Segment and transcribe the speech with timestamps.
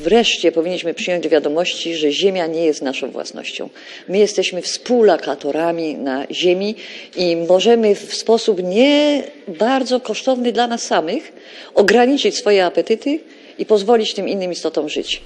[0.00, 3.68] wreszcie powinniśmy przyjąć do wiadomości, że Ziemia nie jest naszą własnością.
[4.08, 6.74] My jesteśmy współlokatorami na Ziemi
[7.16, 11.32] i możemy w sposób nie bardzo kosztowny dla nas samych
[11.74, 13.20] ograniczyć swoje apetyty
[13.58, 15.22] i pozwolić tym innym istotom żyć.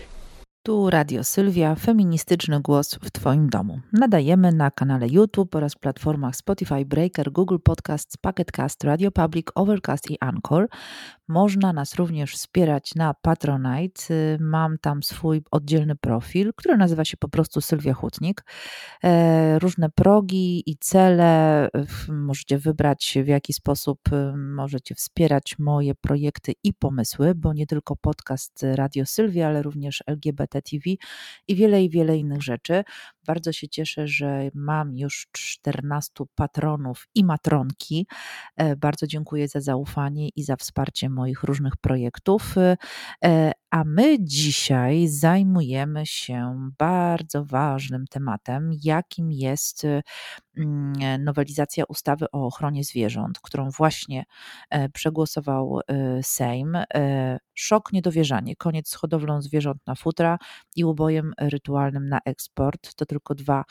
[0.67, 3.80] Tu Radio Sylwia, feministyczny głos w Twoim domu.
[3.93, 10.16] Nadajemy na kanale YouTube oraz platformach Spotify, Breaker, Google Podcasts, Pocketcast, Radio Public, Overcast i
[10.21, 10.69] Anchor.
[11.29, 14.05] Można nas również wspierać na Patronite.
[14.41, 18.45] Mam tam swój oddzielny profil, który nazywa się po prostu Sylwia Hutnik.
[19.05, 21.69] E, różne progi i cele
[22.09, 27.96] możecie wybrać, w jaki sposób y, możecie wspierać moje projekty i pomysły, bo nie tylko
[27.96, 30.91] podcast Radio Sylwia, ale również LGBT TV
[31.49, 32.85] i wiele i wiele innych rzeczy.
[33.27, 38.07] Bardzo się cieszę, że mam już 14 patronów i matronki.
[38.57, 42.55] E, bardzo dziękuję za zaufanie i za wsparcie moich różnych projektów.
[43.24, 49.87] E, a my dzisiaj zajmujemy się bardzo ważnym tematem, jakim jest
[51.19, 54.24] nowelizacja ustawy o ochronie zwierząt, którą właśnie
[54.71, 55.80] e, przegłosował
[56.23, 56.79] Sejm.
[57.55, 60.38] Szok, niedowierzanie, koniec z hodowlą zwierząt na futra
[60.77, 62.95] i ubojem rytualnym na eksport.
[62.95, 63.65] To tylko dwa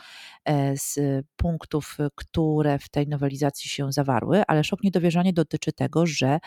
[0.45, 0.99] e, z
[1.35, 6.39] punktów, które w tej nowelizacji się zawarły, ale szok niedowierzanie dotyczy tego, że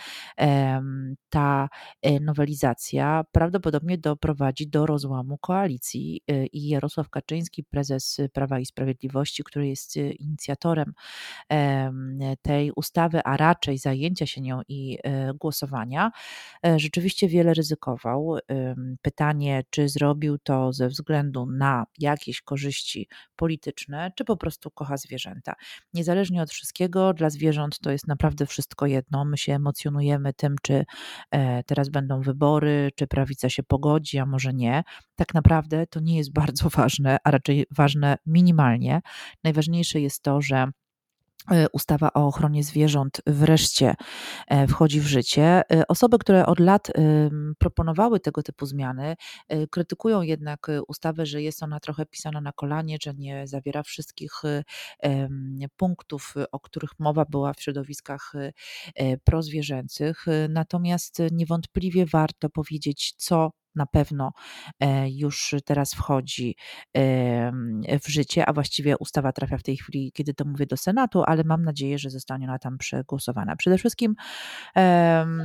[1.30, 1.68] ta
[2.02, 9.44] e, nowelizacja prawdopodobnie doprowadzi do rozłamu koalicji e, i Jarosław Kaczyński, prezes Prawa i Sprawiedliwości,
[9.44, 10.92] który jest inicjatorem
[12.42, 14.98] tej ustawy, a raczej zajęcia się nią i
[15.40, 16.10] głosowania,
[16.76, 18.38] rzeczywiście wiele ryzykował.
[19.02, 25.54] Pytanie, czy zrobił to ze względu na jakieś korzyści polityczne, czy po prostu kocha zwierzęta.
[25.94, 29.24] Niezależnie od wszystkiego, dla zwierząt to jest naprawdę wszystko jedno.
[29.24, 30.84] My się emocjonujemy tym, czy
[31.30, 34.82] e, teraz będą wybory, czy prawica się pogodzi, a może nie.
[35.16, 39.00] Tak naprawdę to nie jest bardzo ważne, a raczej ważne minimalnie.
[39.44, 40.66] Najważniejsze jest to, że
[41.50, 43.94] E, ustawa o ochronie zwierząt wreszcie
[44.48, 45.62] e, wchodzi w życie.
[45.72, 46.92] E, osoby, które od lat
[47.58, 49.16] proponowały tego typu zmiany,
[49.70, 54.32] krytykują jednak ustawę, że jest ona trochę pisana na kolanie, że nie zawiera wszystkich
[55.76, 58.32] punktów, o których mowa była w środowiskach
[59.24, 60.26] prozwierzęcych.
[60.48, 64.32] Natomiast niewątpliwie warto powiedzieć, co na pewno
[64.80, 66.56] e, już teraz wchodzi
[68.02, 71.44] w życie, a właściwie ustawa trafia w tej chwili, kiedy to mówię, do Senatu, ale
[71.44, 73.56] mam nadzieję, że zostanie ona tam przegłosowana.
[73.56, 74.14] Przede wszystkim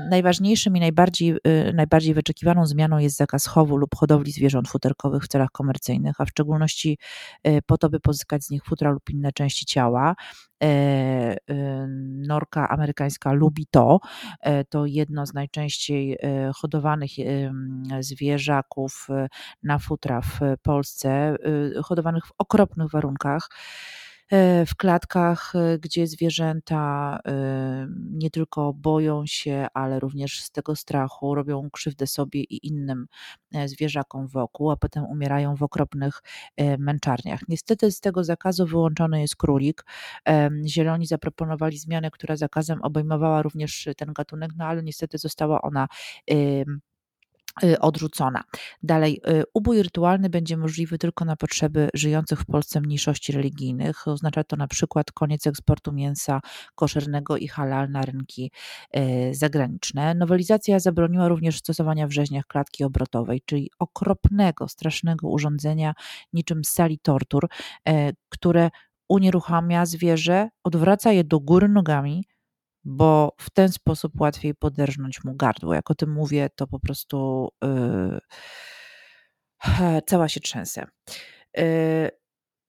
[0.10, 5.28] najważniejszym i najbardziej, y, najbardziej wyczekiwaną zmianą jest zakaz chowu lub hodowli zwierząt futerkowych w
[5.28, 6.98] celach komercyjnych, a w szczególności
[7.44, 10.16] e, po to, by pozyskać z nich futra lub inne części ciała.
[10.62, 11.36] E,
[12.28, 14.00] norka amerykańska lubi to.
[14.70, 16.18] To jedno z najczęściej
[16.56, 17.12] hodowanych
[18.00, 19.08] zwierzaków
[19.64, 21.36] na futra w Polsce,
[21.84, 23.50] hodowanych w okropnych warunkach
[24.68, 27.20] w klatkach, gdzie zwierzęta
[28.12, 33.08] nie tylko boją się, ale również z tego strachu robią krzywdę sobie i innym
[33.54, 36.22] e, zwierzakom wokół, a potem umierają w okropnych
[36.58, 37.40] e, męczarniach.
[37.48, 39.86] Niestety z tego zakazu wyłączony jest królik.
[40.66, 45.88] Zieloni zaproponowali zmianę, która zakazem obejmowała również ten gatunek, no ale niestety została ona
[47.80, 48.44] odrzucona.
[48.84, 54.08] Dalej, y, ubój rytualny będzie możliwy tylko na potrzeby żyjących w Polsce mniejszości religijnych.
[54.08, 56.42] Oznacza to na przykład koniec eksportu mięsa
[56.76, 58.52] koszernego i halal na rynki
[58.98, 60.16] y, zagraniczne.
[60.16, 65.94] Nowelizacja zabroniła również stosowania w rzeźniach klatki obrotowej, czyli okropnego, strasznego urządzenia
[66.34, 67.48] niczym sali tortur,
[68.30, 68.70] które
[69.10, 72.26] unieruchamia zwierzę, odwraca je do góry nogami,
[72.84, 75.74] bo w ten sposób łatwiej poderżnąć mu gardło.
[75.74, 78.20] Jak o tym mówię, to po prostu yy,
[80.08, 80.86] cała się trzęsę.
[81.58, 81.64] Yy,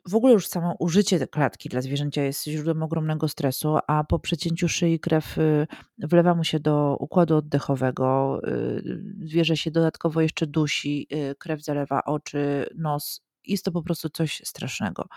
[0.09, 4.69] w ogóle już samo użycie klatki dla zwierzęcia jest źródłem ogromnego stresu, a po przecięciu
[4.69, 5.67] szyi krew y,
[5.99, 8.41] wlewa mu się do układu oddechowego.
[8.49, 13.21] Y, zwierzę się dodatkowo jeszcze dusi, y, krew zalewa oczy, nos.
[13.45, 15.09] Jest to po prostu coś strasznego.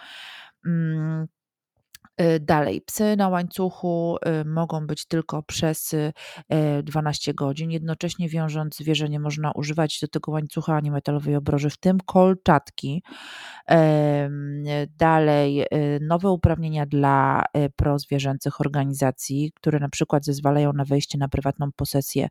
[2.21, 5.95] Y, dalej, psy na łańcuchu y, mogą być tylko przez
[6.83, 7.71] 12 y, godzin.
[7.71, 13.03] Jednocześnie wiążąc zwierzę nie można używać do tego łańcucha ani metalowej obroży, w tym kolczatki.
[14.97, 15.65] Dalej,
[16.01, 17.43] nowe uprawnienia dla
[17.75, 22.27] prozwierzęcych organizacji, które na przykład zezwalają na wejście na prywatną posesję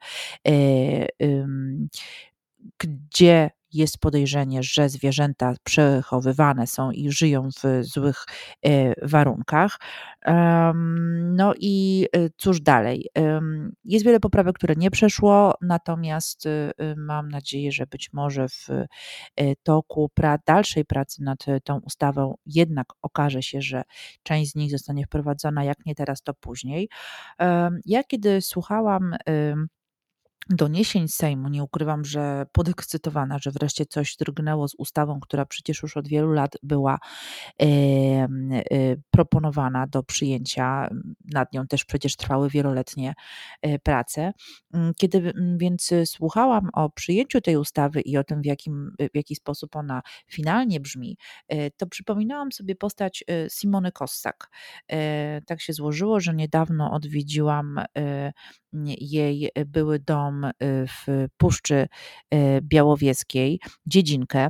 [2.79, 8.25] gdzie jest podejrzenie, że zwierzęta przechowywane są i żyją w złych
[8.67, 9.79] e, warunkach.
[11.25, 13.09] No i e, cóż dalej?
[13.85, 18.69] Jest wiele poprawek, które nie przeszło, natomiast e, mam nadzieję, że być może w
[19.63, 23.83] toku pra dalszej pracy nad tą ustawą jednak okaże się, że
[24.23, 26.89] część z nich zostanie wprowadzona, jak nie teraz, to później.
[27.85, 29.15] Ja kiedy słuchałam
[30.51, 31.49] doniesień Sejmu.
[31.49, 36.33] Nie ukrywam, że podekscytowana, że wreszcie coś drgnęło z ustawą, która przecież już od wielu
[36.33, 36.99] lat była
[37.63, 37.67] e,
[39.11, 40.89] proponowana do przyjęcia.
[41.33, 43.15] Nad nią też przecież trwały wieloletnie
[43.63, 44.33] e, prace.
[44.75, 49.37] Mm, kiedy więc słuchałam o przyjęciu tej ustawy i o tym, w, jakim, w jaki
[49.37, 51.17] sposób ona finalnie brzmi,
[51.77, 54.51] to przypominałam sobie postać Simony Kossak.
[55.47, 57.81] Tak się złożyło, że niedawno odwiedziłam
[59.01, 61.87] jej były dom y, w Puszczy
[62.35, 64.49] y, Białowieskiej, dziedzinkę,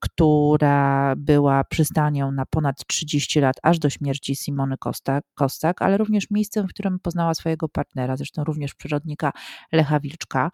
[0.00, 6.30] która była przystanią na ponad 30 lat, aż do śmierci Simony Kostak, Kostak, ale również
[6.30, 9.32] miejscem, w którym poznała swojego partnera, zresztą również przyrodnika
[9.72, 10.50] Lecha Wilczka.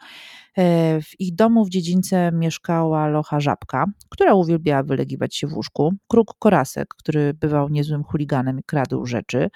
[0.57, 5.95] E, w ich domu w dziedzince mieszkała locha żabka, która uwielbiała wylegiwać się w łóżku,
[6.09, 9.51] kruk korasek, który bywał niezłym chuliganem i kradł rzeczy,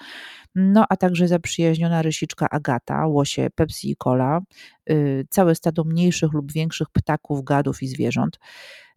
[0.55, 4.39] no a także zaprzyjaźniona rysiczka Agata, łosie Pepsi i Cola,
[4.89, 8.39] y, całe stado mniejszych lub większych ptaków, gadów i zwierząt.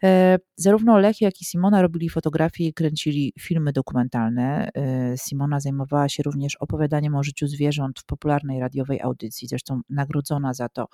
[0.04, 4.70] E, zarówno Lech, jak i Simona robili fotografie i kręcili filmy dokumentalne.
[4.75, 10.54] E, Simona zajmowała się również opowiadaniem o życiu zwierząt w popularnej radiowej audycji, zresztą nagrodzona
[10.54, 10.88] za to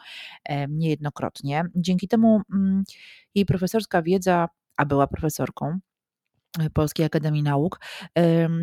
[0.44, 1.64] e, niejednokrotnie.
[1.74, 2.84] Dzięki temu mm,
[3.34, 5.78] jej profesorska wiedza, a była profesorką,
[6.74, 7.80] Polskiej Akademii Nauk,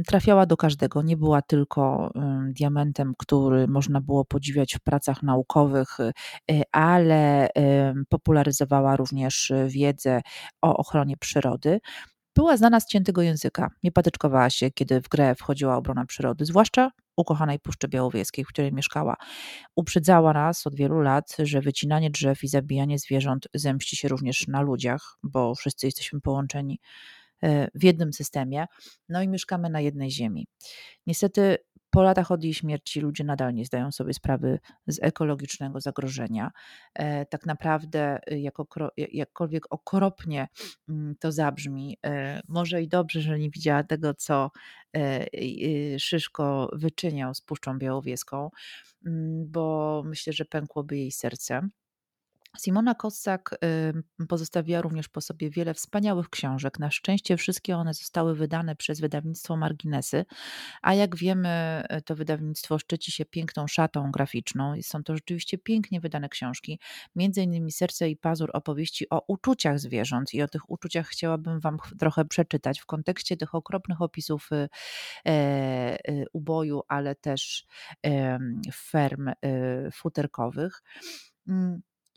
[0.07, 1.01] trafiała do każdego.
[1.01, 2.11] Nie była tylko
[2.49, 7.49] diamentem, który można było podziwiać w pracach naukowych, y, ale
[8.09, 10.21] popularyzowała również wiedzę
[10.61, 11.79] o ochronie przyrody.
[12.35, 13.69] Była znana z ciętego języka.
[13.83, 18.73] Nie patyczkowała się, kiedy w grę wchodziła obrona przyrody, zwłaszcza ukochanej Puszczy Białowieskiej, w której
[18.73, 19.15] mieszkała.
[19.75, 24.61] Uprzedzała nas od wielu lat, że wycinanie drzew i zabijanie zwierząt zemści się również na
[24.61, 26.79] ludziach, bo wszyscy jesteśmy połączeni
[27.75, 28.65] w jednym systemie,
[29.09, 30.47] no i mieszkamy na jednej ziemi.
[31.07, 31.57] Niestety
[31.95, 36.51] po latach od jej śmierci ludzie nadal nie zdają sobie sprawy z ekologicznego zagrożenia.
[36.93, 40.47] E, tak naprawdę, y, jak okro, jakkolwiek okropnie
[40.89, 44.51] mm, to zabrzmi, e, może i dobrze, że nie widziała tego, co
[45.99, 48.49] Szyszko wyczyniał z Puszczą Białowieską,
[49.05, 51.69] mm, bo myślę, że pękłoby jej serce.
[52.57, 53.57] Simona Kossak
[54.29, 56.79] pozostawiła również po sobie wiele wspaniałych książek.
[56.79, 60.25] Na szczęście wszystkie one zostały wydane przez wydawnictwo Marginesy,
[60.81, 64.73] a jak wiemy, e, to wydawnictwo szczyci się piękną szatą graficzną.
[64.81, 66.79] Są to rzeczywiście pięknie wydane książki,
[67.15, 71.77] między innymi Serce i Pazur opowieści o uczuciach zwierząt i o tych uczuciach chciałabym Wam
[71.99, 74.55] trochę przeczytać w kontekście tych okropnych opisów y,
[75.25, 77.65] e, e, uboju, ale też
[78.73, 79.29] ferm
[79.93, 80.83] futerkowych.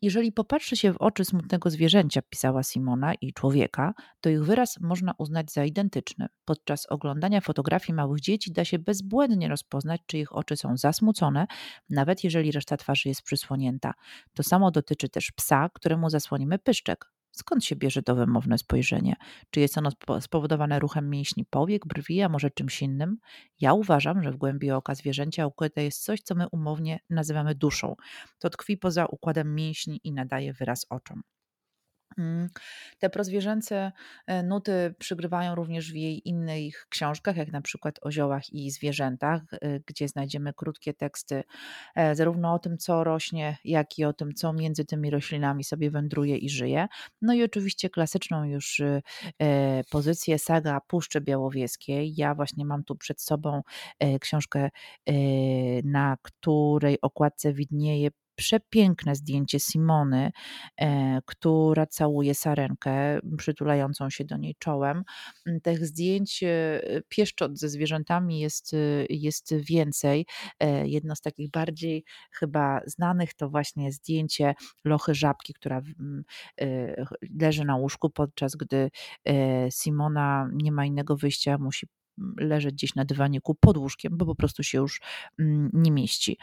[0.03, 5.15] Jeżeli popatrzy się w oczy smutnego zwierzęcia, pisała Simona, i człowieka, to ich wyraz można
[5.19, 6.27] uznać za identyczny.
[6.45, 11.47] Podczas oglądania fotografii małych dzieci da się bezbłędnie rozpoznać, czy ich oczy są zasmucone,
[11.91, 13.95] nawet jeżeli reszta twarzy jest przysłonięta.
[14.35, 17.18] To samo dotyczy też psa, któremu zasłonimy pyszczek.
[17.38, 19.17] Skąd się bierze to wymowne spojrzenie?
[19.50, 19.90] Czy jest ono
[20.20, 23.19] spowodowane ruchem mięśni powiek, brwi, a może czymś innym?
[23.61, 27.94] Ja uważam, że w głębi oka zwierzęcia ukryte jest coś, co my umownie nazywamy duszą.
[28.38, 31.23] To tkwi poza układem mięśni i nadaje wyraz oczom.
[32.19, 32.49] Mm,
[32.99, 33.93] te prozwierzęce
[34.27, 39.43] e, nuty przygrywają również w jej innych książkach, jak na przykład o ziołach i zwierzętach,
[39.53, 41.45] e, gdzie znajdziemy krótkie teksty
[41.95, 45.91] e, zarówno o tym, co rośnie, jak i o tym, co między tymi roślinami sobie
[45.91, 46.88] wędruje i żyje.
[47.23, 48.83] No i oczywiście klasyczną już
[49.91, 52.15] pozycję saga Puszczy Białowieskiej.
[52.17, 53.62] Ja właśnie mam tu przed sobą
[54.21, 54.71] książkę,
[55.85, 60.30] na której okładce widnieje przepiękne zdjęcie Simony,
[60.80, 65.04] e, która całuje sarenkę, przytulającą się do niej czołem.
[65.62, 68.76] Tych zdjęć e, pieszczot ze zwierzętami jest, e,
[69.11, 70.26] jest więcej.
[70.85, 74.54] Jedno z takich bardziej chyba znanych to właśnie zdjęcie
[74.85, 75.83] lochy żabki, która
[77.40, 78.90] leży na łóżku, podczas gdy
[79.71, 81.87] Simona nie ma innego wyjścia, musi
[82.37, 85.00] leżeć gdzieś na dywaniku pod łóżkiem, bo po prostu się już
[85.73, 86.38] nie mieści.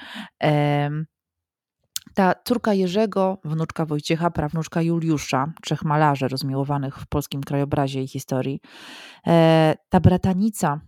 [2.13, 8.59] Ta córka Jerzego, wnuczka Wojciecha, prawnuczka Juliusza, trzech malarzy rozmiłowanych w polskim krajobrazie i historii,
[9.27, 10.81] e, ta bratanica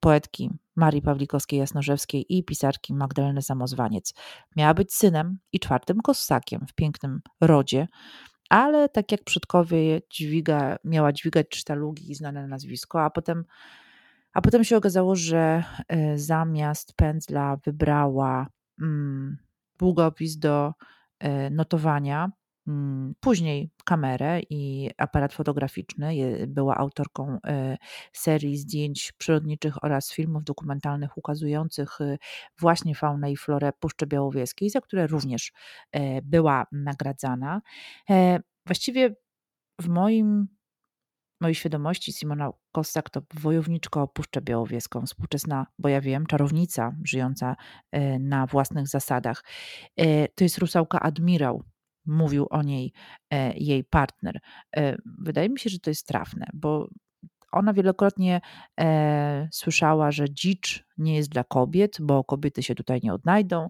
[0.00, 4.14] poetki Marii Pawlikowskiej-Jasnorzewskiej i pisarki Magdaleny Samozwaniec.
[4.56, 7.86] Miała być synem i czwartym kossakiem w pięknym rodzie,
[8.50, 13.44] ale tak jak przodkowie dźwiga, miała dźwigać sztalugi i znane nazwisko, a potem,
[14.32, 18.46] a potem się okazało, że e, zamiast pędzla wybrała
[18.80, 19.38] mm,
[19.82, 20.72] długopis do
[21.18, 22.30] e, notowania,
[22.66, 26.16] mm, później kamerę i aparat fotograficzny.
[26.48, 27.76] Była autorką e,
[28.12, 31.98] serii zdjęć przyrodniczych oraz filmów dokumentalnych ukazujących
[32.60, 35.52] właśnie faunę i florę Puszczy Białowieskiej, za które również
[36.22, 37.60] była nagradzana.
[38.66, 39.16] Właściwie
[39.80, 40.48] w moim
[41.40, 47.56] mojej świadomości Simona Kossak to wojowniczka o Puszczę Białowieską, współczesna, bo ja wiem, czarownica żyjąca
[47.92, 49.44] e, na własnych zasadach.
[49.96, 51.62] E, to jest rusałka admirał,
[52.06, 52.92] mówił o niej
[53.30, 54.40] e, jej partner.
[55.18, 56.88] Wydaje mi się, że to jest trafne, bo
[57.52, 58.40] ona wielokrotnie
[59.52, 63.68] słyszała, że dzicz nie jest dla kobiet, bo kobiety się tutaj nie odnajdą.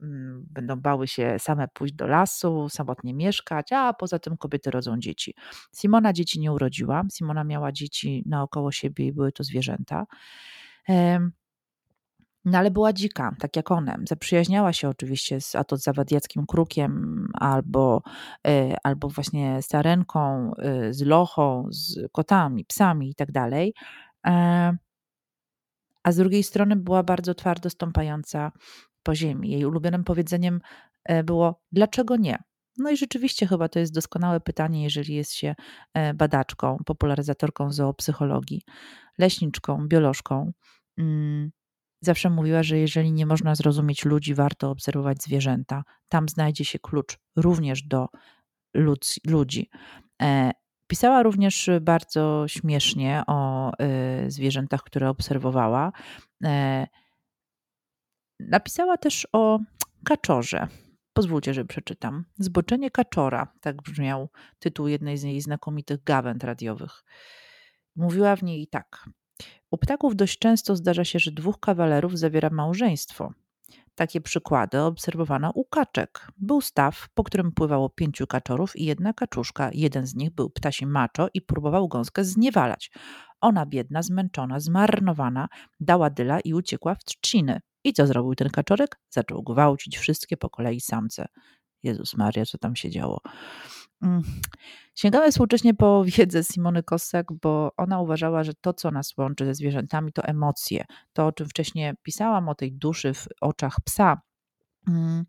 [0.00, 4.98] Mm, będą bały się same pójść do lasu, samotnie mieszkać, a poza tym kobiety rodzą
[4.98, 5.34] dzieci.
[5.76, 7.02] Simona dzieci nie urodziła.
[7.12, 10.06] Simona miała dzieci naokoło siebie i były to zwierzęta.
[12.44, 13.96] No ale była dzika, tak jak one.
[14.08, 18.02] Zaprzyjaźniała się oczywiście z, a to z zawadiackim krukiem, albo,
[18.46, 23.74] e, albo właśnie z e, z lochą, z kotami, psami i tak dalej.
[24.26, 24.76] E,
[26.02, 28.52] a z drugiej strony była bardzo twardo stąpająca
[29.02, 29.50] po ziemi.
[29.50, 30.60] Jej ulubionym powiedzeniem
[31.04, 32.38] e, było: Dlaczego nie?
[32.78, 35.54] No i rzeczywiście chyba to jest doskonałe pytanie, jeżeli jest się
[35.94, 38.62] e, badaczką, popularyzatorką zoopsychologii,
[39.18, 40.52] leśniczką, biolożką.
[40.98, 41.50] Mm,
[42.00, 45.82] zawsze mówiła, że jeżeli nie można zrozumieć ludzi, warto obserwować zwierzęta.
[46.08, 48.06] Tam znajdzie się klucz również do
[49.26, 49.70] ludzi.
[50.22, 50.50] E,
[50.86, 53.72] pisała również bardzo śmiesznie o
[54.28, 55.92] zwierzętach, które obserwowała.
[58.40, 59.58] Napisała też o
[60.04, 60.68] kaczorze.
[61.12, 62.24] Pozwólcie, że przeczytam.
[62.38, 64.28] Zboczenie kaczora, tak brzmiał
[64.58, 67.04] tytuł jednej z jej znakomitych gawęd radiowych.
[67.96, 69.08] Mówiła w niej tak.
[69.70, 73.32] U ptaków dość często zdarza się, że dwóch kawalerów zawiera małżeństwo.
[73.94, 76.28] Takie przykłady obserwowano u kaczek.
[76.36, 79.70] Był staw, po którym pływało pięciu kaczorów i jedna kaczuszka.
[79.72, 82.90] Jeden z nich był ptasi maczo i próbował gąskę zniewalać.
[83.40, 85.48] Ona biedna, zmęczona, zmarnowana,
[85.80, 87.60] dała dyla i uciekła w trzciny.
[87.88, 89.00] I co zrobił ten kaczorek?
[89.10, 91.26] Zaczął gwałcić wszystkie po kolei samce.
[91.82, 93.20] Jezus Maria, co tam się działo.
[94.02, 94.22] Mm.
[94.94, 99.54] Sięgamy współcześnie po wiedzę Simony Kossak, bo ona uważała, że to, co nas łączy ze
[99.54, 100.84] zwierzętami, to emocje.
[101.12, 104.20] To, o czym wcześniej pisałam, o tej duszy w oczach psa,
[104.88, 105.24] mm,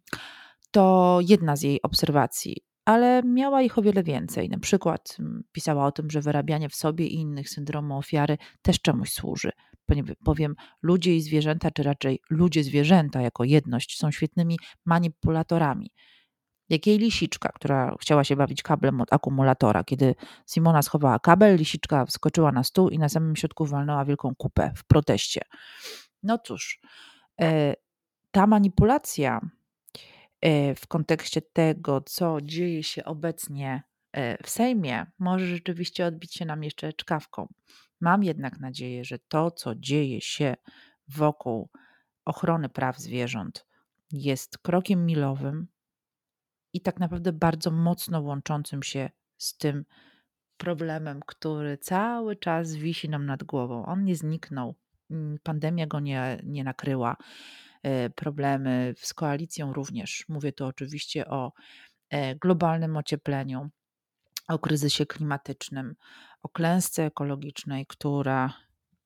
[0.72, 4.50] to jedna z jej obserwacji, ale miała ich o wiele więcej.
[4.50, 8.82] Na przykład mm, pisała o tym, że wyrabianie w sobie i innych syndromu ofiary też
[8.82, 9.52] czemuś służy
[10.24, 15.92] powiem, ludzie i zwierzęta, czy raczej ludzie-zwierzęta jako jedność są świetnymi manipulatorami.
[16.70, 19.84] Jak jej lisiczka, która chciała się bawić kablem od akumulatora.
[19.84, 20.16] Kiedy
[20.48, 24.84] Simona schowała kabel, lisiczka wskoczyła na stół i na samym środku walnęła wielką kupę w
[24.84, 25.42] proteście.
[26.24, 26.80] No cóż,
[27.42, 27.74] e,
[28.32, 29.42] ta manipulacja
[30.42, 33.84] e, w kontekście tego, co dzieje się obecnie
[34.44, 37.54] w Sejmie, może rzeczywiście odbić się nam jeszcze czkawką.
[38.02, 40.56] Mam jednak nadzieję, że to, co dzieje się
[41.08, 41.70] wokół
[42.26, 43.66] ochrony praw zwierząt,
[44.12, 45.68] jest krokiem milowym
[46.74, 49.86] i tak naprawdę bardzo mocno łączącym się z tym
[50.58, 53.86] problemem, który cały czas wisi nam nad głową.
[53.86, 54.76] On nie zniknął,
[55.12, 57.18] mm, pandemia go nie, nie nakryła.
[57.84, 60.26] E, problemy z koalicją również.
[60.30, 61.52] Mówię tu oczywiście o
[62.10, 63.70] e, globalnym ociepleniu,
[64.50, 65.96] o kryzysie klimatycznym,
[66.44, 68.54] o klęsce ekologicznej, która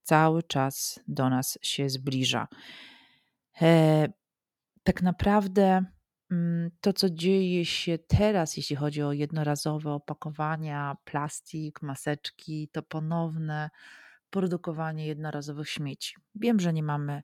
[0.03, 2.47] cały czas do nas się zbliża.
[3.61, 4.07] E,
[4.83, 5.85] tak naprawdę
[6.31, 13.69] mm, to, co dzieje się teraz, jeśli chodzi o jednorazowe opakowania, plastik, maseczki, to ponowne
[14.29, 16.15] produkowanie jednorazowych śmieci.
[16.35, 17.23] Wiem, że nie mamy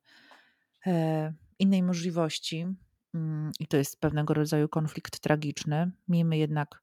[0.88, 2.66] e, innej możliwości
[3.14, 5.92] mm, i to jest pewnego rodzaju konflikt tragiczny.
[6.08, 6.82] Miejmy jednak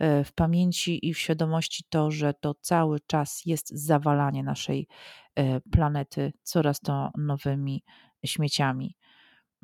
[0.00, 4.88] w pamięci i w świadomości to, że to cały czas jest zawalanie naszej
[5.34, 7.84] e, planety coraz to nowymi
[8.24, 8.96] śmieciami.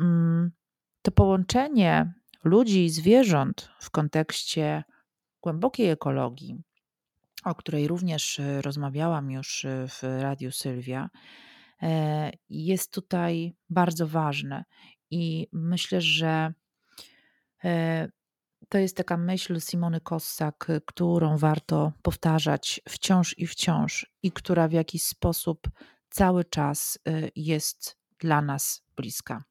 [0.00, 0.50] Mm,
[1.02, 4.84] to połączenie ludzi i zwierząt w kontekście
[5.42, 6.62] głębokiej ekologii,
[7.44, 11.10] o której również e, rozmawiałam już w Radiu Sylwia,
[12.48, 14.64] jest tutaj bardzo ważne
[15.10, 16.52] i myślę, że
[18.70, 24.72] to jest taka myśl Simony Kossak, którą warto powtarzać wciąż i wciąż i która w
[24.72, 25.68] jakiś sposób
[26.10, 29.44] cały czas y, jest dla nas bliska.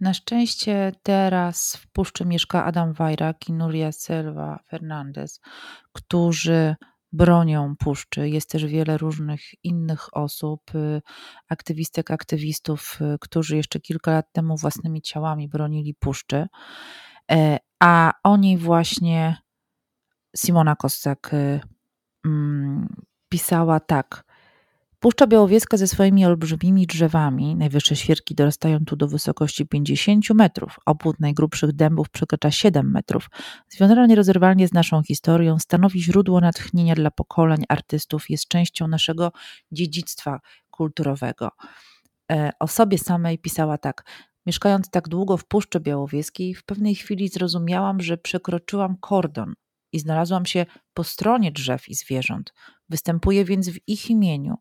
[0.00, 5.40] Na szczęście teraz w puszczy mieszka Adam Wajrak i Nuria Silva Fernandez,
[5.92, 6.76] którzy
[7.12, 8.28] bronią puszczy.
[8.28, 11.02] Jest też wiele różnych innych osób, y,
[11.48, 16.46] aktywistek, aktywistów, y, którzy jeszcze kilka lat temu własnymi ciałami bronili puszczy.
[17.32, 19.36] E, a o niej właśnie
[20.36, 21.60] Simona Kossak y,
[22.24, 22.88] mm,
[23.28, 24.24] pisała tak.
[25.00, 31.20] Puszcza Białowieska ze swoimi olbrzymimi drzewami, najwyższe świerki dorastają tu do wysokości 50 metrów, obwód
[31.20, 33.30] najgrubszych dębów przekracza 7 metrów.
[33.68, 39.32] Związana nierozerwalnie z naszą historią, stanowi źródło natchnienia dla pokoleń artystów, jest częścią naszego
[39.72, 41.50] dziedzictwa kulturowego.
[42.32, 44.04] E, o sobie samej pisała tak.
[44.46, 49.54] Mieszkając tak długo w Puszczy Białowieskiej, w pewnej chwili zrozumiałam, że przekroczyłam kordon
[49.92, 52.54] i znalazłam się po stronie drzew i zwierząt.
[52.88, 54.54] Występuję więc w ich imieniu.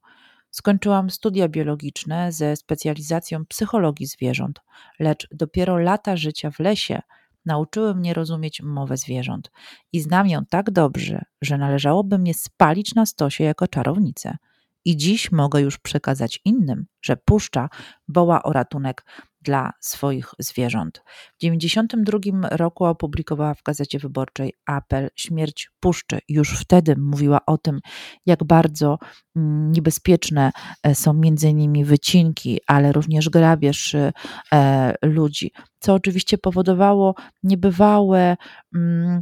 [0.52, 4.60] Skończyłam studia biologiczne ze specjalizacją psychologii zwierząt,
[5.00, 7.02] lecz dopiero lata życia w lesie
[7.46, 9.52] nauczyły mnie rozumieć mowę zwierząt
[9.94, 14.38] i znam ją tak dobrze, że należałoby mnie spalić na stosie jako czarownicę.
[14.86, 17.70] I dziś mogę już przekazać innym, że puszcza
[18.08, 19.06] woła o ratunek
[19.42, 21.02] dla swoich zwierząt.
[21.08, 26.20] W 1992 roku opublikowała w Gazecie Wyborczej apel Śmierć Puszczy.
[26.30, 27.80] Już wtedy mówiła o tym,
[28.26, 28.98] jak bardzo
[29.36, 30.52] mm, niebezpieczne
[30.84, 38.38] e, są między innymi wycinki, ale również grabież e, ludzi, co oczywiście powodowało niebywałe
[38.76, 39.22] mm,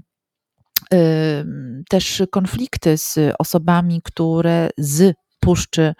[1.90, 5.94] też konflikty z osobami, które z puszczy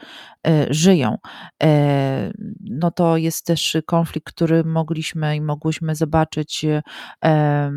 [0.48, 1.18] e, żyją.
[1.64, 2.32] E,
[2.62, 6.66] no to jest też konflikt, który mogliśmy i mogłyśmy zobaczyć
[7.26, 7.72] E,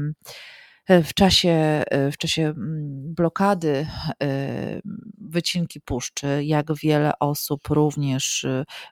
[0.89, 1.51] w czasie,
[1.87, 3.87] e, w czasie mm, blokady
[4.23, 4.81] e,
[5.19, 8.47] wycinki puszczy, jak wiele osób również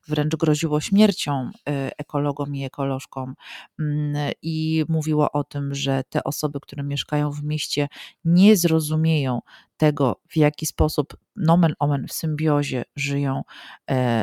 [0.08, 1.50] wręcz groziło śmiercią
[1.98, 3.34] ekologom i ekolożkom.
[3.80, 7.88] Mm, i mówiło o tym, że te osoby, które mieszkają w mieście,
[8.24, 9.40] nie zrozumieją
[9.76, 13.42] tego, w jaki sposób nomen omen w symbiozie żyją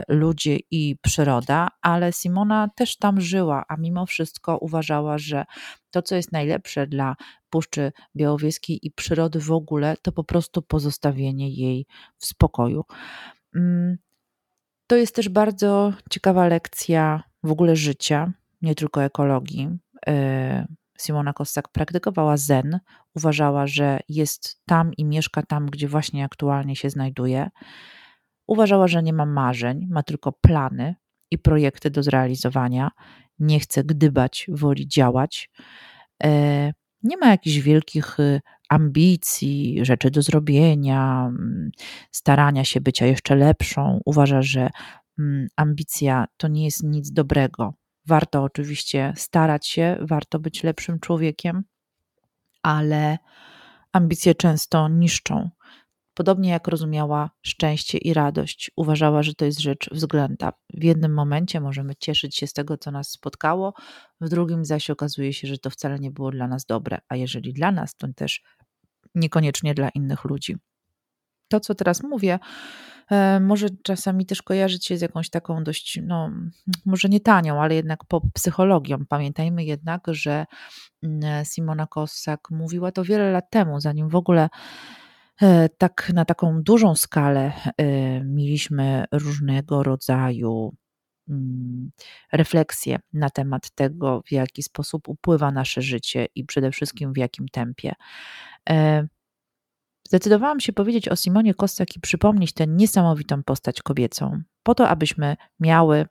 [0.08, 5.46] ludzie i przyroda, ale Simona też tam żyła, a mimo wszystko uważała, że
[5.92, 7.16] to, co jest najlepsze dla
[7.50, 11.86] Puszczy Białowieskiej i przyrody w ogóle, to po prostu pozostawienie jej
[12.18, 12.84] w spokoju.
[13.56, 13.98] Mm,
[14.88, 19.70] to jest też bardzo ciekawa lekcja w ogóle życia, nie tylko ekologii.
[20.08, 20.68] E,
[21.00, 22.80] Simona Kossak praktykowała zen,
[23.16, 27.50] uważała, że jest tam i mieszka tam, gdzie właśnie aktualnie się znajduje.
[28.48, 30.96] Uważała, że nie ma marzeń, ma tylko plany
[31.32, 32.92] i projekty do zrealizowania.
[33.40, 35.50] Nie chce gdybać, woli działać.
[37.08, 41.72] Nie ma jakichś wielkich y, ambicji, rzeczy do zrobienia, mm,
[42.12, 44.02] starania się bycia jeszcze lepszą.
[44.06, 44.70] Uważa, że
[45.20, 47.74] mm, ambicja to nie jest nic dobrego.
[48.08, 51.64] Warto oczywiście starać się, warto być lepszym człowiekiem,
[52.64, 53.18] ale
[53.94, 55.50] ambicje często niszczą.
[56.18, 60.54] Podobnie jak rozumiała szczęście i radość, uważała, że to jest rzecz względna.
[60.74, 63.74] W jednym momencie możemy cieszyć się z tego, co nas spotkało,
[64.22, 67.54] w drugim zaś okazuje się, że to wcale nie było dla nas dobre, a jeżeli
[67.54, 68.44] dla nas, to też
[69.16, 70.56] niekoniecznie dla innych ludzi.
[71.48, 72.40] To, co teraz mówię,
[73.12, 76.32] e, może czasami też kojarzyć się z jakąś taką dość, no,
[76.86, 78.98] może nie tanią, ale jednak pop psychologią.
[79.10, 80.46] Pamiętajmy jednak, że
[81.04, 84.50] mm, Simona Kossak mówiła to wiele lat temu, zanim w ogóle
[85.78, 87.86] tak na taką dużą skalę e,
[88.24, 90.76] mieliśmy różnego rodzaju
[91.30, 91.92] mm,
[92.32, 97.48] refleksje na temat tego, w jaki sposób upływa nasze życie i przede wszystkim w jakim
[97.48, 97.94] tempie.
[98.70, 99.08] E,
[100.08, 105.36] zdecydowałam się powiedzieć o Simonie Kostak i przypomnieć tę niesamowitą postać kobiecą, po to, abyśmy
[105.60, 106.06] miały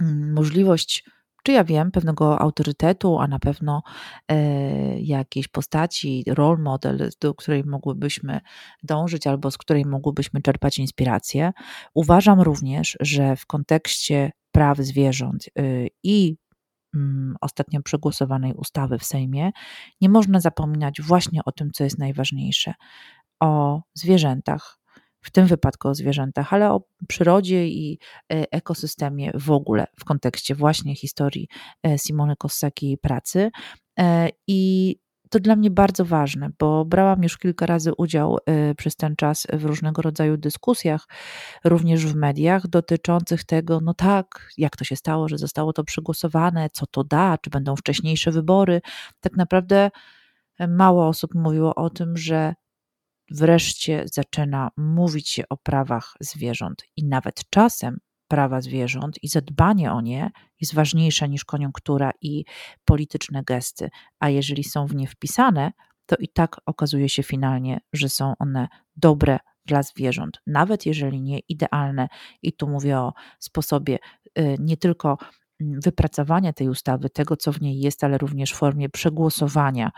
[0.00, 1.04] mm, możliwość
[1.44, 3.82] czy ja wiem, pewnego autorytetu, a na pewno
[4.28, 8.40] e, jakiejś postaci, role model, do której mogłybyśmy
[8.82, 11.52] dążyć albo z której mogłybyśmy czerpać inspirację.
[11.94, 16.36] Uważam również, że w kontekście praw zwierząt y, i
[16.94, 19.50] mm, ostatnio przegłosowanej ustawy w Sejmie,
[20.00, 22.74] nie można zapominać właśnie o tym, co jest najważniejsze
[23.40, 24.78] o zwierzętach,
[25.24, 27.98] w tym wypadku o zwierzętach, ale o przyrodzie i
[28.32, 31.48] e, ekosystemie w ogóle w kontekście właśnie historii
[31.82, 33.50] e, Simony Kossaki i pracy.
[33.98, 34.96] E, I
[35.30, 38.38] to dla mnie bardzo ważne, bo brałam już kilka razy udział
[38.76, 41.08] przez ten czas w różnego rodzaju dyskusjach,
[41.64, 46.70] również w mediach, dotyczących tego, no tak, jak to się stało, że zostało to przegłosowane,
[46.72, 48.80] co to da, czy będą wcześniejsze wybory.
[49.20, 49.90] Tak naprawdę
[50.68, 52.54] mało osób mówiło o tym, że
[53.30, 60.00] wreszcie zaczyna mówić się o prawach zwierząt i nawet czasem prawa zwierząt i zadbanie o
[60.00, 62.44] nie jest ważniejsze niż koniunktura i
[62.84, 65.72] polityczne gesty, a jeżeli są w nie wpisane,
[66.06, 71.38] to i tak okazuje się finalnie, że są one dobre dla zwierząt, nawet jeżeli nie
[71.38, 72.08] idealne.
[72.42, 73.98] I tu mówię o sposobie
[74.38, 75.18] y, nie tylko
[75.60, 79.90] wypracowania tej ustawy, tego co w niej jest, ale również w formie przegłosowania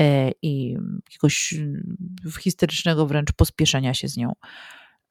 [0.00, 0.02] y,
[0.42, 1.96] i jakiegoś mm,
[2.40, 4.32] historycznego wręcz pospieszenia się z nią.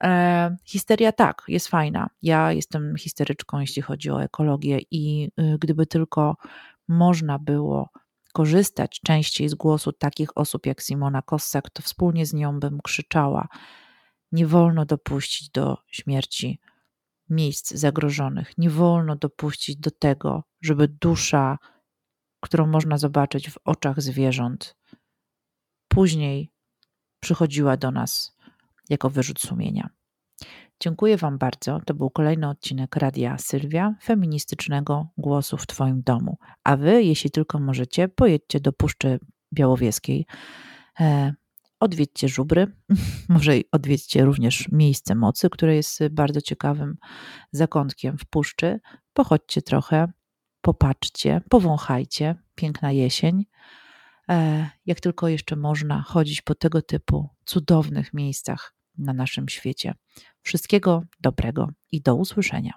[0.04, 2.10] E, histeria tak, jest fajna.
[2.22, 6.36] Ja jestem histeryczką, jeśli chodzi o ekologię, i y, gdyby tylko
[6.88, 7.88] można było
[8.32, 13.48] korzystać częściej z głosu takich osób jak Simona Kossak, to wspólnie z nią bym krzyczała:
[14.32, 16.60] Nie wolno dopuścić do śmierci
[17.30, 18.58] miejsc zagrożonych.
[18.58, 21.58] Nie wolno dopuścić do tego, żeby dusza,
[22.40, 24.76] którą można zobaczyć w oczach zwierząt,
[25.88, 26.52] później
[27.20, 28.36] przychodziła do nas
[28.88, 29.90] jako wyrzut sumienia.
[30.80, 31.80] Dziękuję Wam bardzo.
[31.86, 36.38] To był kolejny odcinek Radia Sylwia, feministycznego głosu w Twoim domu.
[36.64, 39.18] A Wy, jeśli tylko możecie, pojedźcie do Puszczy
[39.54, 40.26] Białowieskiej.
[41.80, 42.66] Odwiedźcie żubry,
[43.28, 46.96] może odwiedźcie również miejsce mocy, które jest bardzo ciekawym
[47.52, 48.80] zakątkiem w puszczy.
[49.12, 50.12] Pochodźcie trochę,
[50.60, 52.34] popatrzcie, powąchajcie.
[52.54, 53.44] Piękna jesień.
[54.28, 59.94] E, jak tylko jeszcze można chodzić po tego typu cudownych miejscach na naszym świecie.
[60.42, 62.72] Wszystkiego dobrego i do usłyszenia.